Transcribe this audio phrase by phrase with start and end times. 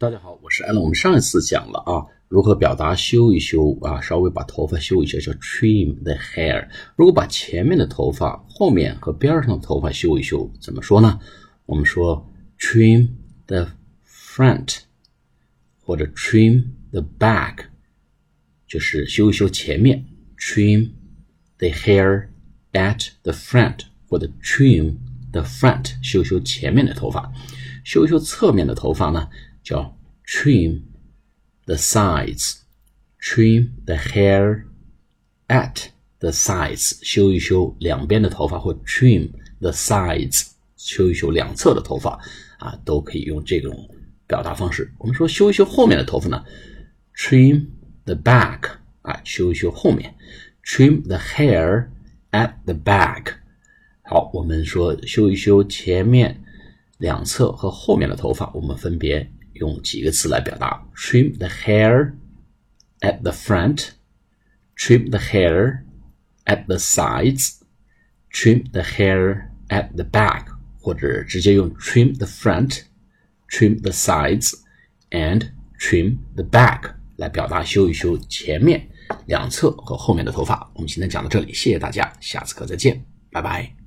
[0.00, 0.80] 大家好，我是艾伦。
[0.80, 6.68] 我们上一次讲了啊，如何表达修一修啊，稍微把头发修一修，叫 trim the hair。
[6.94, 11.18] 如果把前面的头发、后面和边上的头发修一修，怎么说呢？
[11.66, 12.24] 我们说
[12.60, 13.08] trim
[13.46, 13.70] the
[14.06, 14.82] front，
[15.80, 17.64] 或者 trim the back，
[18.68, 20.06] 就是修一修前面。
[20.38, 20.92] trim
[21.58, 22.28] the hair
[22.72, 24.94] at the front，或者 trim
[25.32, 27.32] the front，修修前面的头发。
[27.84, 29.28] 修一修侧面的头发呢，
[29.68, 29.94] 叫
[30.24, 30.80] trim
[31.66, 32.60] the sides,
[33.20, 34.64] trim the hair
[35.48, 35.88] at
[36.20, 39.30] the sides，修一修两边的头发，或 trim
[39.60, 42.18] the sides，修一修两侧的头发。
[42.58, 43.88] 啊，都可以用这种
[44.26, 44.92] 表达方式。
[44.98, 46.44] 我们说修一修后面的头发呢
[47.14, 47.66] ，trim
[48.04, 48.70] the back，
[49.02, 50.12] 啊，修一修后面
[50.64, 51.86] ，trim the hair
[52.32, 53.34] at the back。
[54.02, 56.42] 好，我们说修一修前面
[56.96, 62.12] 两侧和后面的头发，我们分别用几个词来表达：trim the hair
[63.00, 63.90] at the front,
[64.76, 65.80] trim the hair
[66.44, 67.60] at the sides,
[68.32, 70.46] trim the hair at the back，
[70.80, 72.82] 或者直接用 trim the front,
[73.50, 74.54] trim the sides,
[75.10, 78.88] and trim the back 来表达修一修前面、
[79.26, 80.70] 两侧和后面的头发。
[80.74, 83.77] 我们今天讲到这里，谢谢大家，下次课再见，拜拜。